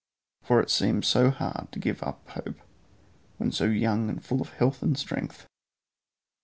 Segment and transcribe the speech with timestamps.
[0.41, 2.57] For it seemed so hard to give up hope
[3.37, 5.45] when so young and full of health and strength.